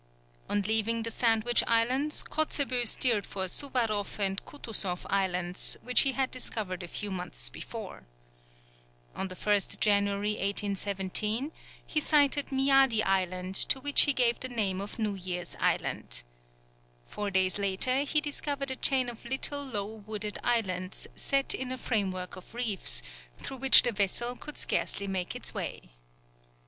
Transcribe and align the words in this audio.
On 0.49 0.63
leaving 0.63 1.03
the 1.03 1.11
Sandwich 1.11 1.63
Islands, 1.67 2.23
Kotzebue 2.23 2.87
steered 2.87 3.27
for 3.27 3.47
Suwaroff 3.47 4.17
and 4.17 4.43
Kutusoff 4.45 5.05
Islands, 5.11 5.77
which 5.83 6.01
he 6.01 6.13
had 6.13 6.31
discovered 6.31 6.81
a 6.81 6.87
few 6.87 7.11
months 7.11 7.49
before. 7.51 8.07
On 9.15 9.27
the 9.27 9.35
1st 9.35 9.79
January, 9.79 10.31
1817, 10.31 11.51
he 11.85 11.99
sighted 11.99 12.47
Miadi 12.47 13.03
Island, 13.05 13.53
to 13.53 13.79
which 13.79 14.01
he 14.05 14.11
gave 14.13 14.39
the 14.39 14.49
name 14.49 14.81
of 14.81 14.97
New 14.97 15.13
Year's 15.13 15.55
Island. 15.59 16.23
Four 17.05 17.29
days 17.29 17.59
later 17.59 17.97
he 18.01 18.19
discovered 18.21 18.71
a 18.71 18.75
chain 18.75 19.07
of 19.07 19.23
little 19.23 19.63
low 19.63 19.97
wooded 19.97 20.39
islands 20.43 21.05
set 21.15 21.53
in 21.53 21.71
a 21.71 21.77
framework 21.77 22.35
of 22.35 22.55
reefs, 22.55 23.03
through 23.37 23.57
which 23.57 23.83
the 23.83 23.91
vessel 23.91 24.35
could 24.35 24.57
scarcely 24.57 25.05
make 25.05 25.35
its 25.35 25.53
way. 25.53 25.91